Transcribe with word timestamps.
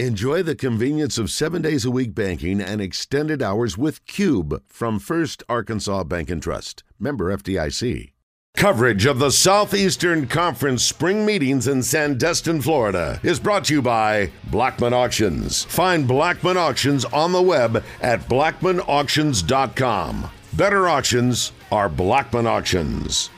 Enjoy 0.00 0.42
the 0.42 0.56
convenience 0.56 1.18
of 1.18 1.30
seven 1.30 1.62
days 1.62 1.84
a 1.84 1.90
week 1.90 2.16
banking 2.16 2.60
and 2.60 2.80
extended 2.80 3.40
hours 3.40 3.78
with 3.78 4.04
Cube 4.06 4.60
from 4.66 4.98
First 4.98 5.44
Arkansas 5.48 6.02
Bank 6.02 6.30
and 6.30 6.42
Trust. 6.42 6.82
Member 6.98 7.32
FDIC. 7.36 8.10
Coverage 8.56 9.06
of 9.06 9.20
the 9.20 9.30
Southeastern 9.30 10.26
Conference 10.26 10.82
spring 10.82 11.24
meetings 11.24 11.68
in 11.68 11.78
Sandestin, 11.78 12.60
Florida 12.60 13.20
is 13.22 13.38
brought 13.38 13.66
to 13.66 13.74
you 13.74 13.82
by 13.82 14.32
Blackman 14.50 14.92
Auctions. 14.92 15.62
Find 15.62 16.08
Blackman 16.08 16.56
Auctions 16.56 17.04
on 17.04 17.30
the 17.30 17.42
web 17.42 17.84
at 18.00 18.18
blackmanauctions.com. 18.22 20.30
Better 20.54 20.88
auctions 20.88 21.52
are 21.70 21.88
Blackman 21.88 22.48
Auctions. 22.48 23.30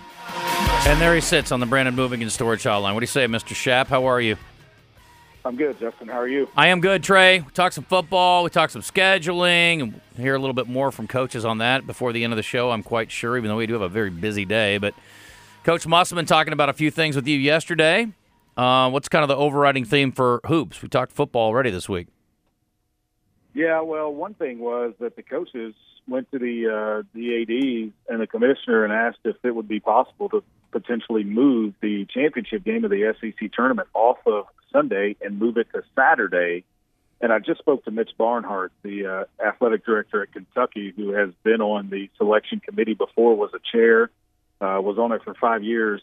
And 0.86 0.98
there 1.02 1.14
he 1.14 1.20
sits 1.20 1.52
on 1.52 1.60
the 1.60 1.66
Brandon 1.66 1.94
Moving 1.94 2.22
and 2.22 2.32
Storage 2.32 2.62
Hotline. 2.62 2.94
What 2.94 3.00
do 3.00 3.04
you 3.04 3.08
say, 3.08 3.26
Mr. 3.26 3.52
Schaap? 3.52 3.88
How 3.88 4.06
are 4.06 4.22
you? 4.22 4.38
I'm 5.46 5.54
good, 5.54 5.78
Justin. 5.78 6.08
How 6.08 6.18
are 6.18 6.26
you? 6.26 6.48
I 6.56 6.68
am 6.68 6.80
good, 6.80 7.04
Trey. 7.04 7.38
We 7.38 7.52
talked 7.52 7.76
some 7.76 7.84
football. 7.84 8.42
We 8.42 8.50
talked 8.50 8.72
some 8.72 8.82
scheduling. 8.82 9.80
And 9.80 10.00
hear 10.16 10.34
a 10.34 10.40
little 10.40 10.54
bit 10.54 10.66
more 10.66 10.90
from 10.90 11.06
coaches 11.06 11.44
on 11.44 11.58
that 11.58 11.86
before 11.86 12.12
the 12.12 12.24
end 12.24 12.32
of 12.32 12.36
the 12.36 12.42
show. 12.42 12.72
I'm 12.72 12.82
quite 12.82 13.12
sure, 13.12 13.36
even 13.38 13.48
though 13.48 13.56
we 13.56 13.66
do 13.68 13.74
have 13.74 13.82
a 13.82 13.88
very 13.88 14.10
busy 14.10 14.44
day. 14.44 14.78
But 14.78 14.94
Coach 15.62 15.86
Musselman 15.86 16.26
talking 16.26 16.52
about 16.52 16.68
a 16.68 16.72
few 16.72 16.90
things 16.90 17.14
with 17.14 17.28
you 17.28 17.38
yesterday. 17.38 18.08
Uh, 18.56 18.90
what's 18.90 19.08
kind 19.08 19.22
of 19.22 19.28
the 19.28 19.36
overriding 19.36 19.84
theme 19.84 20.10
for 20.10 20.40
hoops? 20.46 20.82
We 20.82 20.88
talked 20.88 21.12
football 21.12 21.46
already 21.46 21.70
this 21.70 21.88
week. 21.88 22.08
Yeah, 23.54 23.82
well, 23.82 24.12
one 24.12 24.34
thing 24.34 24.58
was 24.58 24.94
that 24.98 25.14
the 25.14 25.22
coaches 25.22 25.74
went 26.08 26.30
to 26.32 26.38
the 26.38 26.66
uh, 26.68 27.02
the 27.14 27.42
AD 27.42 28.12
and 28.12 28.20
the 28.20 28.26
commissioner 28.26 28.84
and 28.84 28.92
asked 28.92 29.18
if 29.24 29.36
it 29.42 29.54
would 29.54 29.68
be 29.68 29.80
possible 29.80 30.28
to 30.30 30.42
potentially 30.70 31.24
move 31.24 31.74
the 31.80 32.06
championship 32.06 32.64
game 32.64 32.84
of 32.84 32.90
the 32.90 33.14
SEC 33.20 33.52
tournament 33.52 33.88
off 33.94 34.18
of 34.26 34.46
Sunday 34.72 35.16
and 35.20 35.38
move 35.38 35.56
it 35.56 35.68
to 35.72 35.82
Saturday. 35.94 36.64
And 37.20 37.32
I 37.32 37.38
just 37.38 37.60
spoke 37.60 37.84
to 37.86 37.90
Mitch 37.90 38.10
Barnhart, 38.18 38.72
the 38.82 39.06
uh, 39.06 39.24
athletic 39.42 39.86
director 39.86 40.22
at 40.22 40.32
Kentucky, 40.32 40.92
who 40.94 41.12
has 41.12 41.30
been 41.44 41.62
on 41.62 41.88
the 41.88 42.10
selection 42.18 42.60
committee 42.60 42.92
before, 42.92 43.34
was 43.34 43.50
a 43.54 43.60
chair, 43.72 44.10
uh, 44.60 44.80
was 44.82 44.98
on 44.98 45.12
it 45.12 45.22
for 45.24 45.32
five 45.34 45.62
years, 45.62 46.02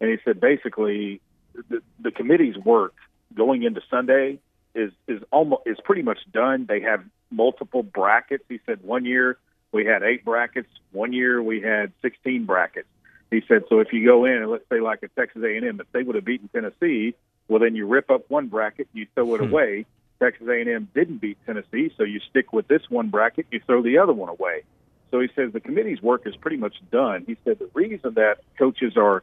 and 0.00 0.08
he 0.08 0.16
said 0.24 0.40
basically 0.40 1.20
the, 1.68 1.82
the 2.00 2.10
committee's 2.10 2.56
work 2.56 2.94
going 3.34 3.64
into 3.64 3.82
Sunday 3.90 4.38
is 4.74 4.92
is 5.08 5.22
almost 5.30 5.62
is 5.66 5.78
pretty 5.84 6.02
much 6.02 6.18
done. 6.32 6.66
They 6.68 6.80
have 6.80 7.04
multiple 7.30 7.82
brackets. 7.82 8.44
He 8.48 8.60
said 8.66 8.82
one 8.82 9.04
year 9.04 9.38
we 9.72 9.84
had 9.84 10.02
eight 10.02 10.24
brackets, 10.24 10.68
one 10.92 11.12
year 11.12 11.42
we 11.42 11.60
had 11.60 11.92
sixteen 12.02 12.44
brackets. 12.44 12.88
He 13.30 13.42
said 13.48 13.64
so 13.68 13.80
if 13.80 13.92
you 13.92 14.04
go 14.04 14.24
in 14.24 14.34
and 14.34 14.50
let's 14.50 14.68
say 14.70 14.80
like 14.80 15.02
a 15.02 15.08
Texas 15.08 15.42
A&M, 15.42 15.80
if 15.80 15.90
they 15.92 16.02
would 16.02 16.14
have 16.14 16.24
beaten 16.24 16.48
Tennessee, 16.48 17.14
well, 17.48 17.60
then 17.60 17.74
you 17.74 17.86
rip 17.86 18.10
up 18.10 18.28
one 18.28 18.48
bracket, 18.48 18.88
you 18.92 19.06
throw 19.14 19.34
it 19.34 19.38
hmm. 19.40 19.48
away. 19.48 19.86
Texas 20.18 20.48
A&M 20.48 20.88
didn't 20.94 21.18
beat 21.18 21.36
Tennessee, 21.44 21.92
so 21.96 22.02
you 22.02 22.20
stick 22.30 22.52
with 22.52 22.66
this 22.68 22.82
one 22.88 23.10
bracket, 23.10 23.46
you 23.50 23.60
throw 23.66 23.82
the 23.82 23.98
other 23.98 24.14
one 24.14 24.30
away. 24.30 24.62
So 25.10 25.20
he 25.20 25.28
says 25.36 25.52
the 25.52 25.60
committee's 25.60 26.02
work 26.02 26.26
is 26.26 26.34
pretty 26.36 26.56
much 26.56 26.74
done. 26.90 27.24
He 27.26 27.36
said 27.44 27.58
the 27.58 27.68
reason 27.74 28.14
that 28.14 28.38
coaches 28.58 28.94
are 28.96 29.22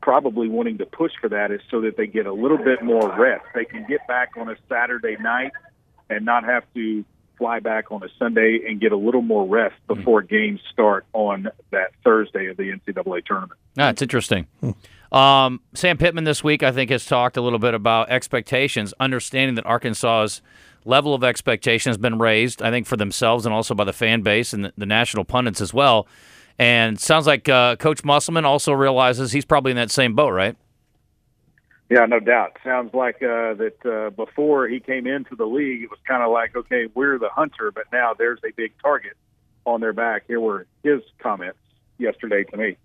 probably 0.00 0.48
wanting 0.48 0.78
to 0.78 0.86
push 0.86 1.12
for 1.20 1.28
that 1.28 1.50
is 1.50 1.60
so 1.70 1.80
that 1.82 1.96
they 1.96 2.06
get 2.06 2.26
a 2.26 2.32
little 2.32 2.56
bit 2.56 2.82
more 2.82 3.08
rest. 3.18 3.44
They 3.54 3.64
can 3.64 3.86
get 3.88 4.06
back 4.06 4.30
on 4.36 4.48
a 4.48 4.56
Saturday 4.68 5.16
night 5.20 5.52
and 6.08 6.24
not 6.24 6.44
have 6.44 6.64
to 6.74 7.04
fly 7.42 7.58
back 7.58 7.90
on 7.90 8.04
a 8.04 8.08
Sunday 8.20 8.60
and 8.68 8.80
get 8.80 8.92
a 8.92 8.96
little 8.96 9.20
more 9.20 9.44
rest 9.44 9.74
hmm. 9.88 9.94
before 9.94 10.22
games 10.22 10.60
start 10.70 11.04
on 11.12 11.48
that 11.72 11.90
Thursday 12.04 12.46
of 12.46 12.56
the 12.56 12.70
NCAA 12.70 13.26
tournament. 13.26 13.58
That's 13.74 14.00
ah, 14.00 14.04
interesting. 14.04 14.46
Hmm. 14.60 15.16
Um, 15.16 15.60
Sam 15.74 15.98
Pittman 15.98 16.22
this 16.22 16.44
week, 16.44 16.62
I 16.62 16.70
think, 16.70 16.90
has 16.90 17.04
talked 17.04 17.36
a 17.36 17.42
little 17.42 17.58
bit 17.58 17.74
about 17.74 18.10
expectations, 18.10 18.94
understanding 19.00 19.56
that 19.56 19.66
Arkansas's 19.66 20.40
level 20.84 21.14
of 21.14 21.24
expectation 21.24 21.90
has 21.90 21.98
been 21.98 22.18
raised, 22.18 22.62
I 22.62 22.70
think, 22.70 22.86
for 22.86 22.96
themselves 22.96 23.44
and 23.44 23.52
also 23.52 23.74
by 23.74 23.84
the 23.84 23.92
fan 23.92 24.22
base 24.22 24.52
and 24.52 24.66
the, 24.66 24.72
the 24.78 24.86
national 24.86 25.24
pundits 25.24 25.60
as 25.60 25.74
well. 25.74 26.06
And 26.60 27.00
sounds 27.00 27.26
like 27.26 27.48
uh, 27.48 27.74
Coach 27.76 28.04
Musselman 28.04 28.44
also 28.44 28.72
realizes 28.72 29.32
he's 29.32 29.44
probably 29.44 29.72
in 29.72 29.76
that 29.76 29.90
same 29.90 30.14
boat, 30.14 30.30
right? 30.30 30.56
Yeah, 31.92 32.06
no 32.06 32.20
doubt. 32.20 32.56
Sounds 32.64 32.94
like 32.94 33.16
uh, 33.16 33.52
that 33.52 33.76
uh, 33.84 34.08
before 34.08 34.66
he 34.66 34.80
came 34.80 35.06
into 35.06 35.36
the 35.36 35.44
league, 35.44 35.82
it 35.82 35.90
was 35.90 35.98
kind 36.08 36.22
of 36.22 36.30
like, 36.30 36.56
okay, 36.56 36.88
we're 36.94 37.18
the 37.18 37.28
hunter, 37.28 37.70
but 37.70 37.84
now 37.92 38.14
there's 38.14 38.40
a 38.48 38.50
big 38.56 38.72
target 38.80 39.12
on 39.66 39.82
their 39.82 39.92
back. 39.92 40.22
Here 40.26 40.40
were 40.40 40.66
his 40.82 41.02
comments 41.18 41.58
yesterday 41.98 42.44
to 42.44 42.56
me. 42.56 42.78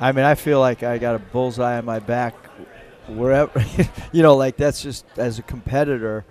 I 0.00 0.12
mean, 0.12 0.24
I 0.24 0.34
feel 0.34 0.60
like 0.60 0.82
I 0.82 0.96
got 0.96 1.14
a 1.14 1.18
bullseye 1.18 1.76
on 1.76 1.84
my 1.84 1.98
back 1.98 2.34
wherever, 3.06 3.62
you 4.12 4.22
know, 4.22 4.34
like 4.34 4.56
that's 4.56 4.80
just 4.80 5.04
as 5.18 5.38
a 5.38 5.42
competitor. 5.42 6.24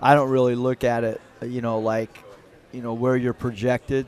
I 0.00 0.14
don't 0.14 0.30
really 0.30 0.54
look 0.54 0.84
at 0.84 1.02
it, 1.02 1.20
you 1.42 1.60
know, 1.60 1.80
like, 1.80 2.22
you 2.70 2.82
know, 2.82 2.94
where 2.94 3.16
you're 3.16 3.32
projected. 3.32 4.06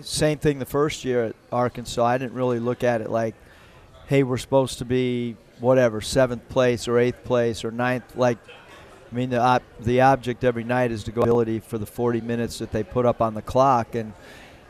Same 0.00 0.38
thing 0.38 0.58
the 0.58 0.64
first 0.64 1.04
year 1.04 1.26
at 1.26 1.36
Arkansas. 1.52 2.02
I 2.02 2.16
didn't 2.16 2.32
really 2.32 2.58
look 2.58 2.82
at 2.82 3.02
it 3.02 3.10
like, 3.10 3.34
hey, 4.06 4.22
we're 4.22 4.38
supposed 4.38 4.78
to 4.78 4.86
be 4.86 5.36
whatever 5.62 6.00
seventh 6.00 6.46
place 6.48 6.88
or 6.88 6.98
eighth 6.98 7.24
place 7.24 7.64
or 7.64 7.70
ninth. 7.70 8.16
Like, 8.16 8.38
I 9.10 9.14
mean, 9.14 9.30
the 9.30 9.62
the 9.80 10.00
object 10.02 10.44
every 10.44 10.64
night 10.64 10.90
is 10.90 11.04
to 11.04 11.12
go 11.12 11.22
ability 11.22 11.60
for 11.60 11.78
the 11.78 11.86
40 11.86 12.20
minutes 12.20 12.58
that 12.58 12.72
they 12.72 12.82
put 12.82 13.06
up 13.06 13.22
on 13.22 13.34
the 13.34 13.42
clock, 13.42 13.94
and 13.94 14.12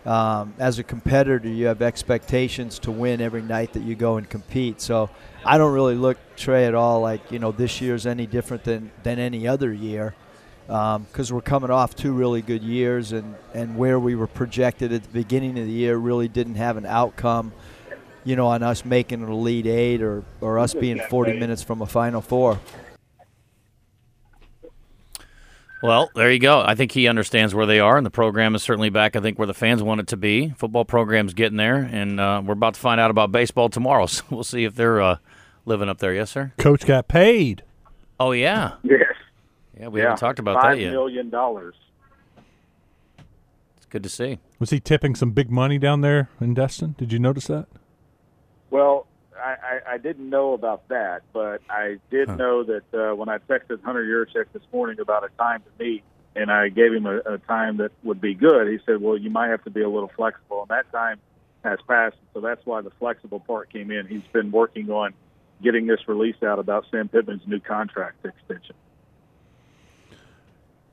um, 0.05 0.55
as 0.59 0.79
a 0.79 0.83
competitor, 0.83 1.49
you 1.49 1.67
have 1.67 1.81
expectations 1.81 2.79
to 2.81 2.91
win 2.91 3.21
every 3.21 3.43
night 3.43 3.73
that 3.73 3.83
you 3.83 3.95
go 3.95 4.17
and 4.17 4.29
compete. 4.29 4.81
So 4.81 5.11
I 5.45 5.59
don't 5.59 5.73
really 5.73 5.95
look 5.95 6.19
Trey 6.37 6.67
at 6.67 6.75
all 6.75 7.01
like 7.01 7.33
you 7.33 7.39
know 7.39 7.53
this 7.53 7.81
year's 7.81 8.07
any 8.07 8.27
different 8.27 8.65
than 8.65 8.91
than 9.03 9.19
any 9.19 9.49
other 9.49 9.73
year 9.73 10.15
because 10.67 11.31
um, 11.31 11.35
we're 11.35 11.43
coming 11.43 11.71
off 11.71 11.95
two 11.95 12.13
really 12.13 12.43
good 12.43 12.63
years 12.63 13.13
and 13.13 13.35
and 13.55 13.77
where 13.77 13.99
we 13.99 14.15
were 14.15 14.27
projected 14.27 14.93
at 14.93 15.03
the 15.03 15.09
beginning 15.09 15.59
of 15.59 15.67
the 15.67 15.73
year 15.73 15.97
really 15.97 16.29
didn't 16.29 16.57
have 16.57 16.77
an 16.77 16.87
outcome. 16.87 17.53
You 18.25 18.37
know, 18.37 18.47
on 18.47 18.63
us 18.63 18.85
making 18.85 19.23
an 19.23 19.29
elite 19.29 19.67
eight 19.67 20.01
or, 20.03 20.23
or 20.41 20.59
us 20.59 20.75
being 20.75 21.01
40 21.11 21.39
minutes 21.39 21.63
from 21.63 21.83
a 21.83 21.87
final 21.87 22.21
four. 22.21 22.61
Well, 25.83 26.11
there 26.15 26.31
you 26.31 26.39
go. 26.39 26.61
I 26.61 26.77
think 26.77 26.93
he 26.93 27.09
understands 27.09 27.57
where 27.57 27.67
they 27.67 27.81
are, 27.81 27.97
and 27.97 28.07
the 28.07 28.11
program 28.11 28.55
is 28.55 28.63
certainly 28.63 28.89
back. 28.89 29.17
I 29.17 29.21
think 29.21 29.37
where 29.37 29.49
the 29.49 29.55
fans 29.55 29.83
want 29.83 30.01
it 30.01 30.07
to 30.09 30.17
be. 30.17 30.51
Football 30.51 30.85
program's 30.85 31.35
getting 31.35 31.57
there, 31.57 31.77
and 31.77 32.21
uh, 32.21 32.41
we're 32.45 32.53
about 32.53 32.75
to 32.75 32.81
find 32.81 33.01
out 33.01 33.11
about 33.11 33.33
baseball 33.33 33.69
tomorrow. 33.69 34.07
So 34.13 34.23
we'll 34.31 34.45
see 34.45 34.65
if 34.65 34.77
they're 34.77 35.01
uh, 35.01 35.17
living 35.65 35.89
up 35.89 35.99
there. 35.99 36.15
Yes, 36.15 36.31
sir. 36.31 36.53
Coach 36.57 36.87
got 36.87 37.09
paid. 37.09 37.65
Oh 38.21 38.31
yeah. 38.31 38.75
Yes. 38.85 39.01
Yeah, 39.79 39.89
we 39.89 39.99
yeah. 39.99 40.05
haven't 40.05 40.21
talked 40.21 40.39
about 40.39 40.63
Five 40.63 40.77
that 40.77 40.81
yet. 40.81 40.89
Five 40.89 40.93
million 40.93 41.31
dollars. 41.31 41.75
It's 43.77 43.87
good 43.87 44.05
to 44.05 44.09
see. 44.09 44.39
Was 44.61 44.71
he 44.71 44.79
tipping 44.79 45.17
some 45.17 45.33
big 45.33 45.51
money 45.51 45.79
down 45.79 46.03
there 46.03 46.29
in 46.41 46.55
Destin? 46.55 46.95
Did 46.97 47.13
you 47.13 47.19
notice 47.19 47.49
that? 47.49 47.67
Well, 48.73 49.07
I, 49.37 49.51
I, 49.63 49.93
I 49.95 49.99
didn't 49.99 50.31
know 50.31 50.55
about 50.55 50.89
that, 50.89 51.25
but 51.35 51.61
I 51.69 51.99
did 52.11 52.29
huh. 52.29 52.37
know 52.37 52.63
that 52.65 52.95
uh, 52.95 53.15
when 53.15 53.29
I 53.29 53.37
texted 53.37 53.83
Hunter 53.83 54.03
Yurachek 54.03 54.47
this 54.55 54.63
morning 54.73 54.99
about 54.99 55.25
a 55.25 55.29
time 55.37 55.61
to 55.61 55.85
meet, 55.85 56.03
and 56.35 56.51
I 56.51 56.71
gave 56.71 56.91
him 56.91 57.05
a, 57.05 57.19
a 57.19 57.39
time 57.39 57.77
that 57.77 57.93
would 58.03 58.19
be 58.19 58.33
good, 58.33 58.69
he 58.69 58.79
said, 58.87 59.03
"Well, 59.03 59.19
you 59.19 59.29
might 59.29 59.49
have 59.49 59.63
to 59.65 59.71
be 59.71 59.83
a 59.83 59.91
little 59.91 60.11
flexible." 60.17 60.63
And 60.63 60.71
that 60.71 60.91
time 60.91 61.21
has 61.63 61.81
passed, 61.87 62.17
so 62.33 62.41
that's 62.41 62.65
why 62.65 62.81
the 62.81 62.91
flexible 62.99 63.41
part 63.41 63.71
came 63.71 63.91
in. 63.91 64.07
He's 64.07 64.27
been 64.33 64.51
working 64.51 64.91
on 64.91 65.13
getting 65.63 65.87
this 65.87 66.09
release 66.09 66.43
out 66.43 66.59
about 66.59 66.87
Sam 66.91 67.09
Pittman's 67.09 67.47
new 67.47 67.61
contract 67.61 68.25
extension 68.25 68.75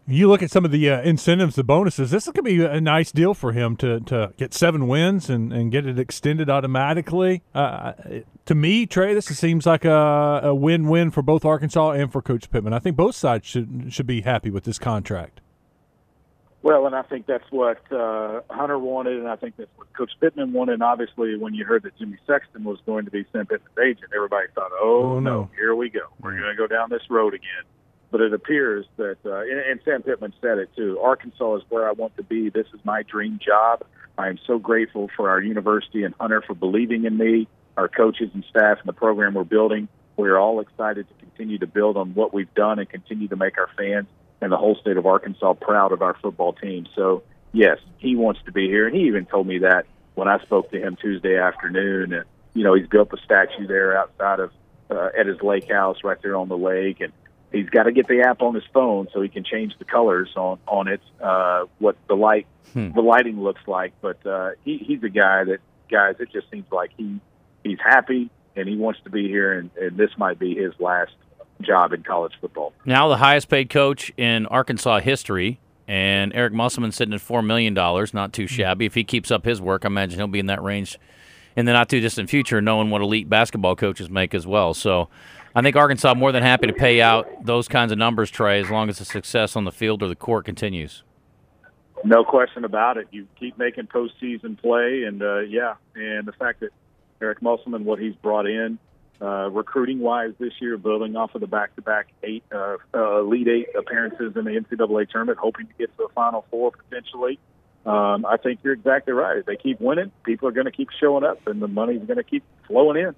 you 0.09 0.27
look 0.27 0.41
at 0.41 0.51
some 0.51 0.65
of 0.65 0.71
the 0.71 0.89
uh, 0.89 1.01
incentives, 1.01 1.55
the 1.55 1.63
bonuses. 1.63 2.11
This 2.11 2.27
is 2.27 2.33
going 2.33 2.43
to 2.45 2.57
be 2.57 2.63
a 2.63 2.81
nice 2.81 3.11
deal 3.11 3.33
for 3.33 3.51
him 3.51 3.75
to, 3.77 3.99
to 4.01 4.33
get 4.37 4.53
seven 4.53 4.87
wins 4.87 5.29
and, 5.29 5.53
and 5.53 5.71
get 5.71 5.85
it 5.85 5.99
extended 5.99 6.49
automatically. 6.49 7.43
Uh, 7.53 7.93
to 8.45 8.55
me, 8.55 8.85
Trey, 8.85 9.13
this 9.13 9.25
seems 9.25 9.65
like 9.65 9.85
a, 9.85 10.41
a 10.43 10.55
win 10.55 10.87
win 10.87 11.11
for 11.11 11.21
both 11.21 11.45
Arkansas 11.45 11.91
and 11.91 12.11
for 12.11 12.21
Coach 12.21 12.49
Pittman. 12.49 12.73
I 12.73 12.79
think 12.79 12.95
both 12.95 13.15
sides 13.15 13.45
should 13.45 13.87
should 13.89 14.07
be 14.07 14.21
happy 14.21 14.49
with 14.49 14.63
this 14.63 14.79
contract. 14.79 15.41
Well, 16.61 16.87
and 16.87 16.95
I 16.95 17.03
think 17.03 17.25
that's 17.25 17.49
what 17.51 17.79
uh, 17.91 18.41
Hunter 18.49 18.77
wanted, 18.77 19.17
and 19.17 19.29
I 19.29 19.37
think 19.37 19.55
that's 19.55 19.69
what 19.77 19.93
Coach 19.93 20.11
Pittman 20.19 20.51
wanted. 20.51 20.73
And 20.73 20.83
obviously, 20.83 21.37
when 21.37 21.53
you 21.53 21.63
heard 21.63 21.83
that 21.83 21.97
Jimmy 21.97 22.17
Sexton 22.27 22.65
was 22.65 22.79
going 22.85 23.05
to 23.05 23.11
be 23.11 23.25
Sam 23.31 23.45
Pittman's 23.45 23.77
agent, 23.77 24.11
everybody 24.13 24.47
thought, 24.53 24.71
"Oh, 24.73 25.03
oh 25.03 25.19
no. 25.19 25.31
no, 25.31 25.49
here 25.57 25.73
we 25.73 25.89
go. 25.89 26.01
We're 26.19 26.31
going 26.31 26.49
to 26.49 26.55
go 26.55 26.67
down 26.67 26.89
this 26.89 27.03
road 27.09 27.33
again." 27.33 27.63
But 28.11 28.21
it 28.21 28.33
appears 28.33 28.85
that, 28.97 29.17
uh, 29.25 29.41
and, 29.41 29.59
and 29.59 29.79
Sam 29.85 30.01
Pittman 30.01 30.33
said 30.41 30.57
it 30.57 30.69
too. 30.75 30.99
Arkansas 30.99 31.57
is 31.57 31.63
where 31.69 31.87
I 31.87 31.91
want 31.91 32.15
to 32.17 32.23
be. 32.23 32.49
This 32.49 32.67
is 32.73 32.79
my 32.83 33.03
dream 33.03 33.39
job. 33.43 33.83
I 34.17 34.27
am 34.29 34.39
so 34.45 34.59
grateful 34.59 35.09
for 35.15 35.29
our 35.29 35.41
university 35.41 36.03
and 36.03 36.13
Hunter 36.19 36.41
for 36.45 36.53
believing 36.53 37.05
in 37.05 37.17
me, 37.17 37.47
our 37.77 37.87
coaches 37.87 38.29
and 38.33 38.43
staff, 38.49 38.79
and 38.79 38.87
the 38.87 38.93
program 38.93 39.33
we're 39.33 39.43
building. 39.43 39.87
We 40.17 40.27
are 40.29 40.37
all 40.37 40.59
excited 40.59 41.07
to 41.07 41.25
continue 41.25 41.59
to 41.59 41.67
build 41.67 41.95
on 41.95 42.13
what 42.13 42.33
we've 42.33 42.53
done 42.53 42.79
and 42.79 42.89
continue 42.89 43.27
to 43.29 43.37
make 43.37 43.57
our 43.57 43.69
fans 43.77 44.07
and 44.41 44.51
the 44.51 44.57
whole 44.57 44.75
state 44.75 44.97
of 44.97 45.05
Arkansas 45.05 45.53
proud 45.53 45.91
of 45.91 46.01
our 46.01 46.15
football 46.21 46.53
team. 46.53 46.87
So, 46.95 47.23
yes, 47.53 47.77
he 47.97 48.15
wants 48.15 48.41
to 48.45 48.51
be 48.51 48.67
here, 48.67 48.87
and 48.87 48.95
he 48.95 49.03
even 49.03 49.25
told 49.25 49.47
me 49.47 49.59
that 49.59 49.85
when 50.15 50.27
I 50.27 50.39
spoke 50.43 50.69
to 50.71 50.79
him 50.79 50.97
Tuesday 51.01 51.37
afternoon. 51.37 52.13
And 52.13 52.25
you 52.53 52.63
know, 52.63 52.73
he's 52.73 52.87
built 52.87 53.09
a 53.13 53.17
statue 53.23 53.67
there 53.67 53.97
outside 53.97 54.39
of 54.39 54.51
uh, 54.91 55.09
at 55.17 55.27
his 55.27 55.41
lake 55.41 55.69
house 55.69 55.97
right 56.03 56.17
there 56.21 56.35
on 56.35 56.49
the 56.49 56.57
lake, 56.57 56.99
and 56.99 57.13
he's 57.51 57.69
got 57.69 57.83
to 57.83 57.91
get 57.91 58.07
the 58.07 58.21
app 58.21 58.41
on 58.41 58.53
his 58.55 58.63
phone 58.73 59.07
so 59.13 59.21
he 59.21 59.29
can 59.29 59.43
change 59.43 59.73
the 59.79 59.85
colors 59.85 60.29
on 60.35 60.59
on 60.67 60.87
it, 60.87 61.01
uh, 61.21 61.65
what 61.79 61.95
the 62.07 62.15
light 62.15 62.47
Hmm. 62.73 62.91
the 62.91 63.01
lighting 63.01 63.41
looks 63.41 63.61
like. 63.65 63.93
But 63.99 64.23
uh, 64.27 64.51
he, 64.63 64.77
he's 64.77 65.01
a 65.03 65.09
guy 65.09 65.43
that 65.45 65.59
guys. 65.89 66.15
It 66.19 66.31
just 66.31 66.51
seems 66.51 66.65
like 66.71 66.91
he 66.97 67.19
he's 67.63 67.79
happy 67.83 68.29
and 68.55 68.69
he 68.69 68.75
wants 68.75 68.99
to 69.05 69.09
be 69.09 69.27
here, 69.27 69.53
and, 69.57 69.71
and 69.81 69.97
this 69.97 70.11
might 70.17 70.37
be 70.37 70.53
his 70.53 70.73
last 70.79 71.13
job 71.61 71.93
in 71.93 72.03
college 72.03 72.33
football. 72.39 72.73
Now 72.85 73.07
the 73.07 73.17
highest 73.17 73.49
paid 73.49 73.69
coach 73.71 74.11
in 74.17 74.45
Arkansas 74.47 74.99
history, 74.99 75.59
and 75.87 76.31
Eric 76.35 76.53
Musselman 76.53 76.91
sitting 76.91 77.13
at 77.15 77.21
four 77.21 77.41
million 77.41 77.73
dollars. 77.73 78.13
Not 78.13 78.33
too 78.33 78.45
shabby. 78.45 78.85
If 78.85 78.93
he 78.93 79.03
keeps 79.03 79.31
up 79.31 79.45
his 79.45 79.59
work, 79.59 79.83
I 79.83 79.87
imagine 79.87 80.19
he'll 80.19 80.27
be 80.27 80.39
in 80.39 80.45
that 80.45 80.61
range 80.61 80.99
in 81.55 81.65
the 81.65 81.73
not 81.73 81.89
too 81.89 81.99
distant 81.99 82.29
future, 82.29 82.61
knowing 82.61 82.91
what 82.91 83.01
elite 83.01 83.27
basketball 83.29 83.75
coaches 83.75 84.11
make 84.11 84.35
as 84.35 84.45
well. 84.45 84.75
So. 84.75 85.09
I 85.59 85.61
think 85.61 85.75
Arkansas 85.75 86.13
more 86.13 86.31
than 86.31 86.41
happy 86.41 86.67
to 86.67 86.73
pay 86.73 87.01
out 87.01 87.43
those 87.43 87.67
kinds 87.67 87.91
of 87.91 87.97
numbers, 87.97 88.31
Trey, 88.31 88.61
as 88.61 88.69
long 88.69 88.87
as 88.87 88.99
the 88.99 89.03
success 89.03 89.57
on 89.57 89.65
the 89.65 89.73
field 89.73 90.01
or 90.01 90.07
the 90.07 90.15
court 90.15 90.45
continues. 90.45 91.03
No 92.05 92.23
question 92.23 92.63
about 92.63 92.95
it. 92.95 93.09
You 93.11 93.27
keep 93.37 93.57
making 93.57 93.87
postseason 93.87 94.57
play, 94.57 95.03
and 95.03 95.21
uh, 95.21 95.39
yeah, 95.39 95.73
and 95.95 96.25
the 96.25 96.31
fact 96.31 96.61
that 96.61 96.69
Eric 97.21 97.41
Musselman, 97.41 97.83
what 97.83 97.99
he's 97.99 98.15
brought 98.15 98.45
in, 98.45 98.79
uh, 99.21 99.49
recruiting 99.49 99.99
wise 99.99 100.31
this 100.39 100.53
year, 100.61 100.77
building 100.77 101.17
off 101.17 101.35
of 101.35 101.41
the 101.41 101.47
back 101.47 101.75
to 101.75 101.81
back 101.81 102.07
eight 102.23 102.45
uh, 102.53 102.77
uh, 102.93 103.19
Elite 103.19 103.49
Eight 103.49 103.67
appearances 103.77 104.37
in 104.37 104.45
the 104.45 104.51
NCAA 104.51 105.09
tournament, 105.09 105.39
hoping 105.39 105.67
to 105.67 105.73
get 105.77 105.91
to 105.97 106.07
the 106.07 106.13
Final 106.15 106.45
Four 106.49 106.71
potentially. 106.71 107.37
Um, 107.85 108.25
I 108.25 108.37
think 108.37 108.61
you're 108.63 108.75
exactly 108.75 109.11
right. 109.11 109.39
If 109.39 109.45
they 109.45 109.57
keep 109.57 109.81
winning, 109.81 110.13
people 110.23 110.47
are 110.47 110.53
going 110.53 110.67
to 110.67 110.71
keep 110.71 110.87
showing 111.01 111.25
up, 111.25 111.45
and 111.47 111.61
the 111.61 111.67
money's 111.67 112.03
going 112.03 112.15
to 112.15 112.23
keep 112.23 112.45
flowing 112.65 112.95
in. 112.95 113.13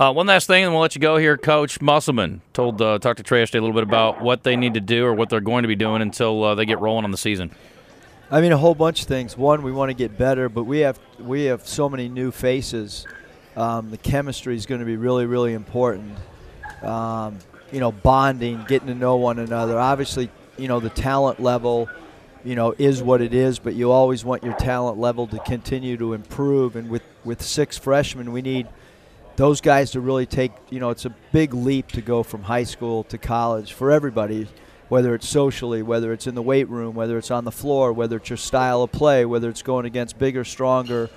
Uh, 0.00 0.10
one 0.10 0.26
last 0.26 0.46
thing, 0.46 0.64
and 0.64 0.72
we'll 0.72 0.80
let 0.80 0.94
you 0.94 0.98
go 0.98 1.18
here. 1.18 1.36
Coach 1.36 1.82
Musselman 1.82 2.40
told 2.54 2.80
uh, 2.80 2.98
talked 2.98 3.18
to 3.18 3.22
Trey 3.22 3.42
a 3.42 3.46
little 3.52 3.74
bit 3.74 3.82
about 3.82 4.22
what 4.22 4.44
they 4.44 4.56
need 4.56 4.72
to 4.72 4.80
do 4.80 5.04
or 5.04 5.12
what 5.12 5.28
they're 5.28 5.42
going 5.42 5.60
to 5.60 5.68
be 5.68 5.76
doing 5.76 6.00
until 6.00 6.42
uh, 6.42 6.54
they 6.54 6.64
get 6.64 6.80
rolling 6.80 7.04
on 7.04 7.10
the 7.10 7.18
season. 7.18 7.50
I 8.30 8.40
mean, 8.40 8.50
a 8.50 8.56
whole 8.56 8.74
bunch 8.74 9.02
of 9.02 9.08
things. 9.08 9.36
One, 9.36 9.62
we 9.62 9.72
want 9.72 9.90
to 9.90 9.94
get 9.94 10.16
better, 10.16 10.48
but 10.48 10.64
we 10.64 10.78
have 10.78 10.98
we 11.18 11.44
have 11.44 11.68
so 11.68 11.86
many 11.86 12.08
new 12.08 12.30
faces. 12.30 13.06
Um, 13.56 13.90
the 13.90 13.98
chemistry 13.98 14.56
is 14.56 14.64
going 14.64 14.78
to 14.78 14.86
be 14.86 14.96
really, 14.96 15.26
really 15.26 15.52
important. 15.52 16.16
Um, 16.80 17.38
you 17.70 17.80
know, 17.80 17.92
bonding, 17.92 18.64
getting 18.68 18.88
to 18.88 18.94
know 18.94 19.16
one 19.16 19.38
another. 19.38 19.78
Obviously, 19.78 20.30
you 20.56 20.66
know, 20.66 20.80
the 20.80 20.88
talent 20.88 21.40
level, 21.40 21.90
you 22.42 22.54
know, 22.54 22.74
is 22.78 23.02
what 23.02 23.20
it 23.20 23.34
is, 23.34 23.58
but 23.58 23.74
you 23.74 23.92
always 23.92 24.24
want 24.24 24.44
your 24.44 24.54
talent 24.54 24.96
level 24.96 25.26
to 25.26 25.38
continue 25.40 25.98
to 25.98 26.14
improve. 26.14 26.74
And 26.74 26.88
with 26.88 27.02
with 27.22 27.42
six 27.42 27.76
freshmen, 27.76 28.32
we 28.32 28.40
need 28.40 28.66
those 29.40 29.62
guys 29.62 29.92
to 29.92 30.00
really 30.00 30.26
take. 30.26 30.52
You 30.68 30.80
know, 30.80 30.90
it's 30.90 31.06
a 31.06 31.14
big 31.32 31.54
leap 31.54 31.88
to 31.92 32.02
go 32.02 32.22
from 32.22 32.42
high 32.42 32.64
school 32.64 33.04
to 33.04 33.16
college 33.16 33.72
for 33.72 33.90
everybody 33.90 34.46
whether 34.90 35.14
it's 35.14 35.28
socially, 35.28 35.82
whether 35.82 36.12
it's 36.12 36.26
in 36.26 36.34
the 36.34 36.42
weight 36.42 36.68
room, 36.68 36.96
whether 36.96 37.16
it's 37.16 37.30
on 37.30 37.44
the 37.44 37.52
floor, 37.52 37.92
whether 37.92 38.16
it's 38.16 38.28
your 38.28 38.36
style 38.36 38.82
of 38.82 38.90
play, 38.90 39.24
whether 39.24 39.48
it's 39.48 39.62
going 39.62 39.86
against 39.86 40.18
bigger, 40.18 40.42
stronger 40.42 41.08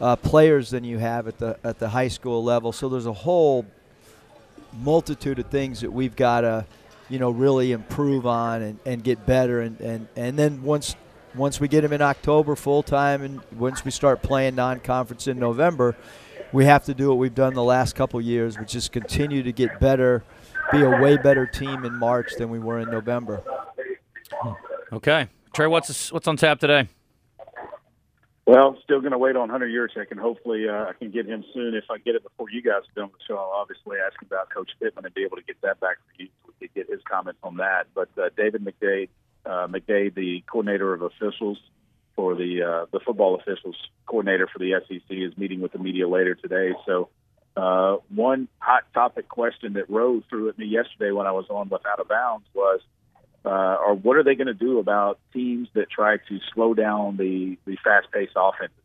uh, 0.00 0.14
players 0.14 0.70
than 0.70 0.84
you 0.84 0.98
have 0.98 1.26
at 1.26 1.36
the 1.38 1.58
at 1.64 1.80
the 1.80 1.88
high 1.88 2.06
school 2.06 2.44
level. 2.44 2.70
So 2.70 2.88
there's 2.88 3.06
a 3.06 3.12
whole 3.12 3.66
multitude 4.80 5.40
of 5.40 5.46
things 5.46 5.80
that 5.80 5.90
we've 5.90 6.14
got 6.14 6.42
to, 6.42 6.66
you 7.08 7.18
know, 7.18 7.30
really 7.30 7.72
improve 7.72 8.26
on 8.26 8.62
and, 8.62 8.78
and 8.86 9.02
get 9.02 9.26
better. 9.26 9.60
And, 9.60 9.80
and, 9.80 10.08
and 10.14 10.38
then 10.38 10.62
once 10.62 10.94
once 11.34 11.58
we 11.58 11.66
get 11.66 11.80
them 11.80 11.92
in 11.92 12.02
October 12.02 12.54
full 12.54 12.84
time, 12.84 13.22
and 13.22 13.40
once 13.58 13.84
we 13.84 13.90
start 13.90 14.22
playing 14.22 14.54
non-conference 14.54 15.26
in 15.26 15.40
November, 15.40 15.96
we 16.52 16.64
have 16.64 16.84
to 16.84 16.94
do 16.94 17.08
what 17.08 17.18
we've 17.18 17.34
done 17.34 17.54
the 17.54 17.62
last 17.62 17.94
couple 17.94 18.20
years, 18.20 18.58
which 18.58 18.74
is 18.74 18.88
continue 18.88 19.42
to 19.42 19.52
get 19.52 19.80
better 19.80 20.24
be 20.72 20.82
a 20.82 21.00
way 21.00 21.16
better 21.16 21.46
team 21.46 21.84
in 21.84 21.94
March 21.94 22.32
than 22.38 22.50
we 22.50 22.58
were 22.58 22.80
in 22.80 22.90
November. 22.90 23.42
Okay, 24.92 25.28
Trey, 25.52 25.66
what's 25.66 26.12
what's 26.12 26.28
on 26.28 26.36
tap 26.36 26.58
today? 26.58 26.88
Well, 28.46 28.78
still 28.84 29.00
going 29.00 29.12
to 29.12 29.18
wait 29.18 29.34
on 29.34 29.48
Hunter 29.48 29.66
Yurachek, 29.66 30.12
and 30.12 30.20
hopefully 30.20 30.68
uh, 30.68 30.84
I 30.84 30.92
can 30.92 31.10
get 31.10 31.26
him 31.26 31.44
soon. 31.52 31.74
If 31.74 31.84
I 31.90 31.98
get 31.98 32.14
it 32.14 32.22
before 32.22 32.48
you 32.48 32.62
guys 32.62 32.82
film 32.94 33.10
the 33.12 33.24
show, 33.26 33.36
I'll 33.36 33.60
obviously 33.60 33.96
ask 34.04 34.20
about 34.22 34.50
Coach 34.50 34.70
Pittman 34.80 35.04
and 35.04 35.12
be 35.14 35.24
able 35.24 35.36
to 35.36 35.42
get 35.42 35.60
that 35.62 35.80
back 35.80 35.96
for 35.96 36.22
you. 36.22 36.28
So 36.42 36.52
we 36.60 36.68
could 36.68 36.74
get 36.74 36.88
his 36.88 37.00
comments 37.10 37.40
on 37.42 37.56
that. 37.56 37.88
But 37.92 38.08
uh, 38.16 38.28
David 38.36 38.64
McDaid, 38.64 39.08
uh, 39.44 39.66
McDaid, 39.66 40.14
the 40.14 40.44
coordinator 40.48 40.94
of 40.94 41.02
officials 41.02 41.58
for 42.16 42.34
the 42.34 42.62
uh, 42.62 42.86
the 42.90 43.00
football 43.00 43.36
officials 43.36 43.76
coordinator 44.06 44.48
for 44.50 44.58
the 44.58 44.72
SEC, 44.88 45.02
is 45.10 45.36
meeting 45.36 45.60
with 45.60 45.72
the 45.72 45.78
media 45.78 46.08
later 46.08 46.34
today. 46.34 46.72
So 46.86 47.10
uh, 47.56 47.96
one 48.14 48.48
hot 48.58 48.84
topic 48.92 49.28
question 49.28 49.74
that 49.74 49.88
rose 49.88 50.22
through 50.28 50.48
at 50.48 50.58
me 50.58 50.66
yesterday 50.66 51.12
when 51.12 51.26
I 51.26 51.32
was 51.32 51.46
on 51.50 51.68
Without 51.68 52.00
a 52.00 52.04
Bounds 52.04 52.46
was, 52.54 52.80
uh, 53.44 53.76
or 53.86 53.94
what 53.94 54.16
are 54.16 54.24
they 54.24 54.34
going 54.34 54.46
to 54.48 54.54
do 54.54 54.78
about 54.78 55.18
teams 55.32 55.68
that 55.74 55.90
try 55.90 56.16
to 56.16 56.38
slow 56.54 56.74
down 56.74 57.16
the, 57.16 57.56
the 57.66 57.76
fast-paced 57.82 58.32
offenses? 58.36 58.76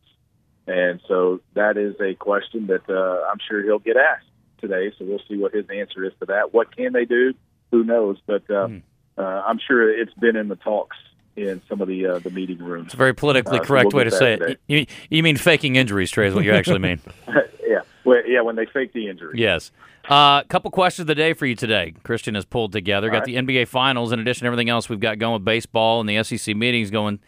And 0.66 1.00
so 1.08 1.40
that 1.54 1.76
is 1.76 1.96
a 2.00 2.14
question 2.14 2.68
that 2.68 2.88
uh, 2.88 3.30
I'm 3.30 3.38
sure 3.48 3.62
he'll 3.62 3.78
get 3.78 3.96
asked 3.96 4.26
today. 4.60 4.92
So 4.98 5.04
we'll 5.04 5.20
see 5.28 5.36
what 5.36 5.52
his 5.52 5.66
answer 5.68 6.04
is 6.04 6.12
to 6.20 6.26
that. 6.26 6.54
What 6.54 6.74
can 6.74 6.92
they 6.92 7.04
do? 7.04 7.34
Who 7.72 7.84
knows? 7.84 8.18
But 8.26 8.48
uh, 8.48 8.68
Mm. 8.68 8.82
uh, 9.18 9.42
I'm 9.46 9.58
sure 9.58 9.90
it's 9.90 10.14
been 10.14 10.36
in 10.36 10.48
the 10.48 10.56
talks 10.56 10.96
in 11.36 11.62
some 11.68 11.80
of 11.80 11.88
the 11.88 12.06
uh, 12.06 12.18
the 12.18 12.30
meeting 12.30 12.58
rooms. 12.58 12.86
It's 12.86 12.94
a 12.94 12.96
very 12.96 13.14
politically 13.14 13.58
Uh, 13.58 13.62
so 13.62 13.66
correct 13.66 13.92
we'll 13.92 13.98
way 13.98 14.04
to 14.04 14.10
say 14.10 14.36
that 14.36 14.50
it. 14.50 14.60
You, 14.66 14.86
you 15.08 15.22
mean 15.22 15.36
faking 15.36 15.76
injuries, 15.76 16.10
Trey, 16.10 16.28
is 16.28 16.34
what 16.34 16.44
you 16.44 16.52
actually 16.52 16.78
mean. 16.78 17.00
yeah, 17.66 17.80
well, 18.04 18.22
yeah. 18.26 18.40
When 18.40 18.56
they 18.56 18.66
fake 18.66 18.92
the 18.92 19.08
injury. 19.08 19.38
yes. 19.38 19.70
A 20.06 20.12
uh, 20.12 20.42
couple 20.44 20.68
questions 20.72 21.04
of 21.04 21.06
the 21.06 21.14
day 21.14 21.32
for 21.32 21.46
you 21.46 21.54
today. 21.54 21.94
Christian 22.02 22.34
has 22.34 22.44
pulled 22.44 22.72
together. 22.72 23.08
Got 23.08 23.20
All 23.20 23.26
the 23.26 23.36
NBA 23.36 23.68
Finals 23.68 24.10
in 24.10 24.18
addition 24.18 24.44
to 24.44 24.46
everything 24.46 24.68
else 24.68 24.88
we've 24.88 24.98
got 24.98 25.20
going 25.20 25.34
with 25.34 25.44
baseball 25.44 26.00
and 26.00 26.08
the 26.08 26.22
SEC 26.24 26.56
meetings 26.56 26.90
going. 26.90 27.20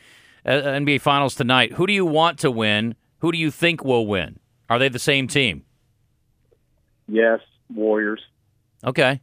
Uh, 0.44 0.50
NBA 0.50 1.00
Finals 1.00 1.36
tonight. 1.36 1.74
Who 1.74 1.86
do 1.86 1.92
you 1.92 2.04
want 2.04 2.40
to 2.40 2.50
win? 2.50 2.96
Who 3.18 3.30
do 3.30 3.38
you 3.38 3.52
think 3.52 3.84
will 3.84 4.08
win? 4.08 4.40
Are 4.68 4.80
they 4.80 4.88
the 4.88 4.98
same 4.98 5.28
team? 5.28 5.64
Yes, 7.06 7.40
Warriors. 7.72 8.20
Okay. 8.84 9.20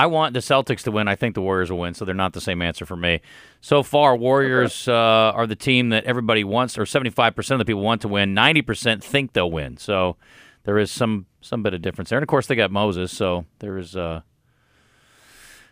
I 0.00 0.06
want 0.06 0.32
the 0.32 0.40
Celtics 0.40 0.82
to 0.84 0.90
win. 0.90 1.08
I 1.08 1.14
think 1.14 1.34
the 1.34 1.42
Warriors 1.42 1.70
will 1.70 1.78
win, 1.80 1.92
so 1.92 2.06
they're 2.06 2.14
not 2.14 2.32
the 2.32 2.40
same 2.40 2.62
answer 2.62 2.86
for 2.86 2.96
me. 2.96 3.20
So 3.60 3.82
far, 3.82 4.16
Warriors 4.16 4.88
uh, 4.88 4.94
are 4.94 5.46
the 5.46 5.54
team 5.54 5.90
that 5.90 6.04
everybody 6.04 6.42
wants, 6.42 6.78
or 6.78 6.84
75% 6.84 7.50
of 7.50 7.58
the 7.58 7.66
people 7.66 7.82
want 7.82 8.00
to 8.00 8.08
win. 8.08 8.34
90% 8.34 9.04
think 9.04 9.34
they'll 9.34 9.50
win. 9.50 9.76
So 9.76 10.16
there 10.64 10.78
is 10.78 10.90
some 10.90 11.26
some 11.42 11.62
bit 11.62 11.74
of 11.74 11.82
difference 11.82 12.08
there. 12.08 12.18
And 12.18 12.22
of 12.22 12.28
course, 12.28 12.46
they 12.46 12.54
got 12.54 12.70
Moses, 12.70 13.14
so 13.14 13.44
there 13.58 13.76
is 13.76 13.94
uh, 13.94 14.22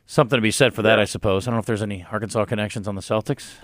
something 0.05 0.37
to 0.37 0.43
be 0.43 0.51
said 0.51 0.75
for 0.75 0.83
that, 0.83 0.99
I 0.99 1.07
suppose. 1.07 1.47
I 1.47 1.51
don't 1.51 1.57
know 1.57 1.61
if 1.61 1.67
there's 1.67 1.83
any 1.83 2.05
Arkansas 2.13 2.45
connections 2.45 2.87
on 2.87 2.97
the 2.97 3.01
Celtics. 3.01 3.55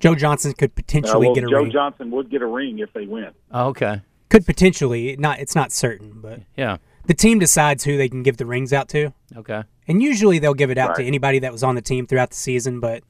Joe 0.00 0.14
Johnson 0.14 0.54
could 0.54 0.70
Uh, 0.70 0.76
potentially 0.76 1.26
well, 1.26 1.34
get 1.34 1.44
a 1.44 1.48
Joe 1.48 1.58
ring. 1.58 1.66
Joe 1.66 1.72
Johnson 1.72 2.10
would 2.12 2.30
get 2.30 2.40
a 2.40 2.46
ring 2.46 2.78
if 2.78 2.94
they 2.94 3.04
win. 3.04 3.32
Oh, 3.50 3.66
okay. 3.68 4.00
could 4.30 4.46
potentially 4.46 5.16
not. 5.18 5.38
It's 5.38 5.54
not 5.54 5.70
certain, 5.70 6.12
but 6.22 6.40
Yeah. 6.56 6.78
The 7.06 7.14
team 7.14 7.38
decides 7.38 7.84
who 7.84 7.96
they 7.96 8.08
can 8.08 8.22
give 8.22 8.36
the 8.36 8.46
rings 8.46 8.72
out 8.72 8.88
to, 8.90 9.12
Okay. 9.36 9.62
and 9.88 10.02
usually 10.02 10.38
they'll 10.38 10.54
give 10.54 10.70
it 10.70 10.78
out 10.78 10.94
to 10.96 11.04
anybody 11.04 11.38
that 11.40 11.52
was 11.52 11.62
on 11.62 11.74
the 11.74 11.82
team 11.82 12.06
throughout 12.06 12.30
the 12.30 12.36
season. 12.36 12.80
But 12.80 13.02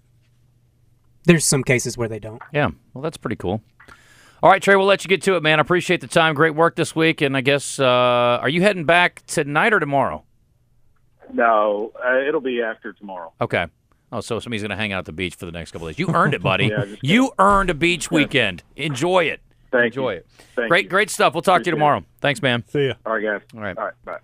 there's 1.25 1.45
some 1.45 1.63
cases 1.65 1.97
where 1.97 2.09
they 2.09 2.19
don't. 2.19 2.43
Yeah. 2.53 2.71
Well, 2.93 3.03
that's 3.03 3.17
pretty 3.17 3.37
cool. 3.37 3.63
All 4.43 4.51
right, 4.51 4.61
Trey, 4.61 4.77
we'll 4.77 4.85
let 4.87 5.05
you 5.05 5.09
get 5.09 5.23
to 5.23 5.37
it, 5.37 5.43
man. 5.43 5.59
I 5.59 5.63
appreciate 5.63 6.03
the 6.03 6.07
time. 6.07 6.35
Great 6.35 6.55
work 6.55 6.77
this 6.77 6.95
week. 6.95 7.23
And 7.23 7.35
I 7.35 7.41
guess, 7.41 7.79
uh, 7.81 7.85
are 8.43 8.49
you 8.51 8.61
heading 8.61 8.85
back 8.85 9.23
tonight 9.27 9.73
or 9.73 9.81
tomorrow? 9.81 10.23
No, 11.33 11.93
uh, 12.05 12.19
it'll 12.29 12.43
be 12.43 12.61
after 12.61 12.93
tomorrow. 12.93 13.33
Okay. 13.41 13.67
Oh, 14.13 14.21
so 14.21 14.39
somebody's 14.39 14.61
going 14.63 14.71
to 14.71 14.77
hang 14.77 14.93
out 14.93 14.99
at 14.99 15.05
the 15.07 15.13
beach 15.13 15.35
for 15.35 15.47
the 15.47 15.53
next 15.53 15.71
couple 15.73 15.89
of 15.89 15.95
days. 15.97 15.99
You 15.99 16.15
earned 16.15 16.35
it, 16.35 16.43
buddy. 16.43 16.67
Yeah, 16.67 16.85
you 17.03 17.33
earned 17.39 17.71
a 17.71 17.75
beach 17.75 18.11
weekend. 18.11 18.63
Enjoy 18.77 19.25
it. 19.25 19.41
Thank 19.75 19.95
Enjoy 19.95 20.13
you. 20.13 20.17
it. 20.19 20.27
Thank 20.55 20.69
great, 20.69 20.85
you. 20.85 20.91
great 20.91 21.11
stuff. 21.11 21.35
We'll 21.35 21.43
talk 21.43 21.63
to 21.63 21.71
you 21.71 21.73
Appreciate 21.73 21.73
tomorrow. 21.73 22.05
Thanks, 22.21 22.41
man. 22.41 22.65
See 22.69 22.87
ya. 22.87 22.95
All 23.05 23.15
right, 23.15 23.23
guys. 23.23 23.41
All 23.55 23.61
right. 23.61 23.77
All 23.77 23.85
right. 23.85 23.95
Bye. 24.05 24.19